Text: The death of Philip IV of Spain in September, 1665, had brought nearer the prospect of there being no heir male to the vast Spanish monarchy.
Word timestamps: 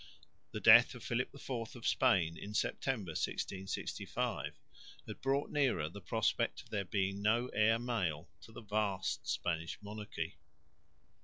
The 0.51 0.59
death 0.59 0.95
of 0.95 1.03
Philip 1.03 1.29
IV 1.31 1.75
of 1.75 1.85
Spain 1.85 2.35
in 2.35 2.55
September, 2.55 3.11
1665, 3.11 4.59
had 5.05 5.21
brought 5.21 5.51
nearer 5.51 5.89
the 5.89 6.01
prospect 6.01 6.63
of 6.63 6.71
there 6.71 6.85
being 6.85 7.21
no 7.21 7.49
heir 7.49 7.77
male 7.77 8.27
to 8.45 8.51
the 8.51 8.63
vast 8.63 9.27
Spanish 9.27 9.77
monarchy. 9.79 10.37